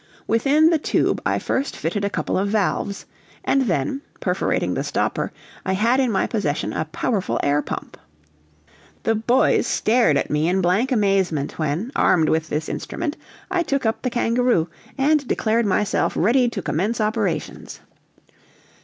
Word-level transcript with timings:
Within 0.25 0.71
the 0.71 0.79
tube 0.79 1.21
I 1.27 1.37
first 1.37 1.77
fitted 1.77 2.03
a 2.03 2.09
couple 2.09 2.35
of 2.35 2.47
valves, 2.47 3.05
and 3.45 3.61
then, 3.67 4.01
perforating 4.19 4.73
the 4.73 4.83
stopper, 4.83 5.31
I 5.63 5.73
had 5.73 5.99
in 5.99 6.11
my 6.11 6.25
possession 6.25 6.73
a 6.73 6.85
powerful 6.85 7.39
air 7.43 7.61
pump. 7.61 7.97
The 9.03 9.13
boys 9.13 9.67
stared 9.67 10.17
at 10.17 10.31
me 10.31 10.49
in 10.49 10.59
blank 10.59 10.91
amazement 10.91 11.59
when, 11.59 11.91
armed 11.95 12.29
with 12.29 12.49
this 12.49 12.67
instrument, 12.67 13.15
I 13.51 13.61
took 13.61 13.85
up 13.85 14.01
the 14.01 14.09
kangaroo, 14.09 14.69
and 14.97 15.27
declared 15.27 15.67
myself 15.67 16.13
ready 16.15 16.49
to 16.49 16.63
commence 16.63 16.99
operations. 16.99 17.79